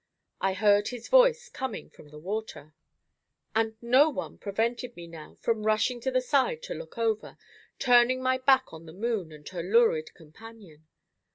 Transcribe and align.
I 0.39 0.53
heard 0.55 0.87
his 0.87 1.09
voice 1.09 1.47
coming 1.47 1.91
from 1.91 2.09
the 2.09 2.17
water, 2.17 2.73
and 3.53 3.77
no 3.83 4.09
one 4.09 4.39
prevented 4.39 4.95
me 4.95 5.05
now 5.05 5.35
from 5.35 5.67
rushing 5.67 5.99
to 6.01 6.09
the 6.09 6.21
side 6.21 6.63
to 6.63 6.73
look 6.73 6.97
over, 6.97 7.37
turning 7.77 8.19
my 8.19 8.39
back 8.39 8.73
on 8.73 8.87
the 8.87 8.93
moon 8.93 9.31
and 9.31 9.47
her 9.49 9.61
lurid 9.61 10.15
companion. 10.15 10.87